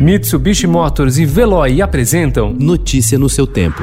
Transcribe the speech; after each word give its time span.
Mitsubishi 0.00 0.66
Motors 0.66 1.18
e 1.18 1.26
Veloy 1.26 1.82
apresentam 1.82 2.54
Notícia 2.54 3.18
no 3.18 3.28
seu 3.28 3.46
tempo. 3.46 3.82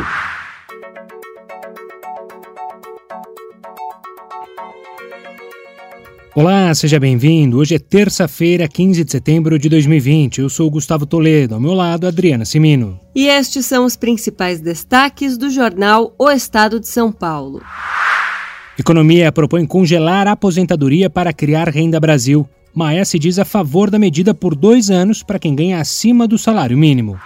Olá, 6.34 6.74
seja 6.74 7.00
bem-vindo. 7.00 7.60
Hoje 7.60 7.76
é 7.76 7.80
terça-feira, 7.80 8.68
15 8.68 9.04
de 9.04 9.12
setembro 9.12 9.60
de 9.60 9.70
2020. 9.70 10.42
Eu 10.42 10.50
sou 10.50 10.72
Gustavo 10.72 11.06
Toledo, 11.06 11.54
ao 11.54 11.62
meu 11.62 11.76
lado, 11.76 12.08
Adriana 12.08 12.46
Simino. 12.46 13.00
E 13.14 13.28
estes 13.28 13.68
são 13.68 13.86
os 13.86 13.96
principais 13.96 14.60
destaques 14.60 15.38
do 15.38 15.52
jornal 15.52 16.16
O 16.18 16.32
Estado 16.32 16.80
de 16.80 16.88
São 16.88 17.12
Paulo. 17.12 17.62
Economia 18.76 19.32
propõe 19.32 19.68
congelar 19.68 20.26
a 20.26 20.32
aposentadoria 20.32 21.12
para 21.12 21.32
criar 21.32 21.70
Renda 21.70 22.00
Brasil. 22.00 22.50
Maia 22.78 23.04
se 23.06 23.18
diz 23.18 23.40
a 23.40 23.44
favor 23.44 23.90
da 23.90 23.98
medida 23.98 24.36
por 24.36 24.54
dois 24.54 24.92
anos 24.92 25.24
para 25.24 25.40
quem 25.40 25.56
ganha 25.56 25.82
acima 25.82 26.28
do 26.28 26.38
salário 26.38 26.78
mínimo. 26.78 27.20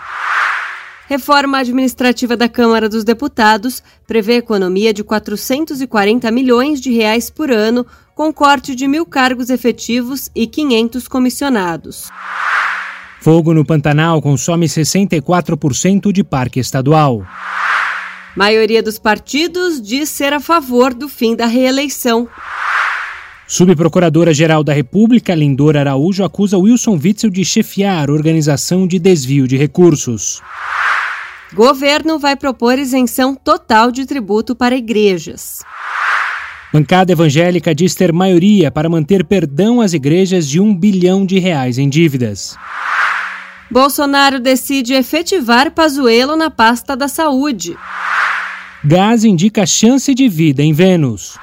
Reforma 1.09 1.57
administrativa 1.57 2.37
da 2.37 2.47
Câmara 2.47 2.87
dos 2.87 3.03
Deputados 3.03 3.83
prevê 4.07 4.37
economia 4.37 4.93
de 4.93 5.03
440 5.03 6.31
milhões 6.31 6.79
de 6.79 6.89
reais 6.93 7.29
por 7.29 7.51
ano, 7.51 7.85
com 8.15 8.31
corte 8.31 8.73
de 8.73 8.87
mil 8.87 9.05
cargos 9.05 9.49
efetivos 9.49 10.29
e 10.33 10.47
500 10.47 11.05
comissionados. 11.09 12.09
Fogo 13.19 13.53
no 13.53 13.65
Pantanal 13.65 14.21
consome 14.21 14.67
64% 14.67 16.13
de 16.13 16.23
parque 16.23 16.61
estadual. 16.61 17.25
Maioria 18.37 18.81
dos 18.81 18.97
partidos 18.97 19.81
diz 19.81 20.07
ser 20.07 20.31
a 20.31 20.39
favor 20.39 20.93
do 20.93 21.09
fim 21.09 21.35
da 21.35 21.45
reeleição. 21.45 22.29
Subprocuradora-Geral 23.51 24.63
da 24.63 24.71
República, 24.71 25.35
Lindor 25.35 25.75
Araújo, 25.75 26.23
acusa 26.23 26.57
Wilson 26.57 26.97
Witzel 27.03 27.29
de 27.29 27.43
chefiar 27.43 28.09
organização 28.09 28.87
de 28.87 28.97
desvio 28.97 29.45
de 29.45 29.57
recursos. 29.57 30.41
Governo 31.53 32.17
vai 32.17 32.37
propor 32.37 32.79
isenção 32.79 33.35
total 33.35 33.91
de 33.91 34.05
tributo 34.05 34.55
para 34.55 34.73
igrejas. 34.73 35.59
Bancada 36.71 37.11
evangélica 37.11 37.75
diz 37.75 37.93
ter 37.93 38.13
maioria 38.13 38.71
para 38.71 38.87
manter 38.87 39.25
perdão 39.25 39.81
às 39.81 39.91
igrejas 39.91 40.47
de 40.47 40.61
um 40.61 40.73
bilhão 40.73 41.25
de 41.25 41.37
reais 41.37 41.77
em 41.77 41.89
dívidas. 41.89 42.55
Bolsonaro 43.69 44.39
decide 44.39 44.93
efetivar 44.93 45.71
Pazuello 45.71 46.37
na 46.37 46.49
pasta 46.49 46.95
da 46.95 47.09
saúde. 47.09 47.75
Gás 48.81 49.25
indica 49.25 49.65
chance 49.65 50.15
de 50.15 50.29
vida 50.29 50.63
em 50.63 50.71
Vênus. 50.71 51.37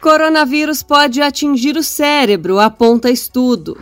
Coronavírus 0.00 0.82
pode 0.82 1.20
atingir 1.20 1.76
o 1.76 1.82
cérebro, 1.82 2.58
aponta 2.58 3.10
estudo. 3.10 3.76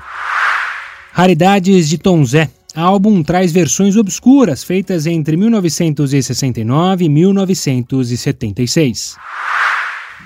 Raridades 1.12 1.88
de 1.88 1.98
Tom 1.98 2.24
Zé. 2.24 2.50
Álbum 2.74 3.22
traz 3.22 3.52
versões 3.52 3.96
obscuras 3.96 4.62
feitas 4.62 5.06
entre 5.06 5.36
1969 5.36 7.04
e 7.04 7.08
1976. 7.08 9.16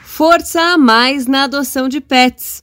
Força 0.03 0.61
a 0.61 0.77
mais 0.77 1.27
na 1.27 1.45
adoção 1.45 1.89
de 1.89 2.01
pets. 2.01 2.63